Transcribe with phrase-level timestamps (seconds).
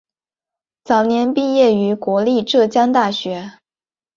[0.83, 3.51] 早年毕业于国立浙江大学。